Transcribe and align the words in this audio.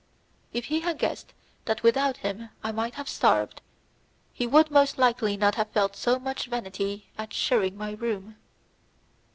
If 0.51 0.65
he 0.65 0.79
had 0.79 0.97
guessed 0.97 1.31
that 1.65 1.83
without 1.83 2.17
him 2.25 2.49
I 2.63 2.71
might 2.71 2.95
have 2.95 3.07
starved, 3.07 3.61
he 4.33 4.47
would 4.47 4.71
most 4.71 4.97
likely 4.97 5.37
not 5.37 5.53
have 5.53 5.69
felt 5.69 5.95
so 5.95 6.17
much 6.17 6.47
vanity 6.47 7.11
at 7.19 7.33
sharing 7.35 7.77
my 7.77 7.91
room. 7.91 8.37